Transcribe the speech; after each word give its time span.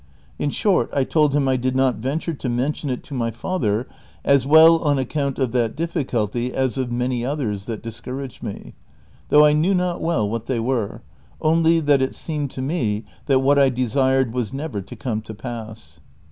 In 0.39 0.49
short, 0.49 0.89
I 0.93 1.03
told 1.03 1.35
him 1.35 1.47
I 1.47 1.57
did 1.57 1.75
not 1.75 1.97
venture 1.97 2.33
to 2.33 2.49
mention 2.49 2.89
it 2.89 3.03
to 3.03 3.13
my 3.13 3.29
father, 3.29 3.87
as 4.25 4.47
well 4.47 4.77
on 4.79 4.95
218 4.95 4.95
DON 4.95 5.05
QUIXOTE. 5.05 5.11
account 5.11 5.39
of 5.39 5.51
that 5.51 5.75
difficulty, 5.75 6.53
as 6.55 6.75
of 6.75 6.91
many 6.91 7.23
others 7.23 7.65
that 7.65 7.83
discom 7.83 8.25
aged 8.25 8.41
me, 8.41 8.73
though 9.29 9.45
I 9.45 9.53
knew 9.53 9.75
not 9.75 10.01
well 10.01 10.27
what 10.27 10.47
they 10.47 10.59
were, 10.59 11.03
only 11.39 11.79
tliat 11.83 12.01
it 12.01 12.15
seemed 12.15 12.49
to 12.49 12.63
me 12.63 13.03
that 13.27 13.41
what 13.41 13.59
I 13.59 13.69
desired 13.69 14.33
was 14.33 14.51
never 14.51 14.81
to 14.81 14.95
come 14.95 15.21
to 15.21 15.35
pass. 15.35 15.99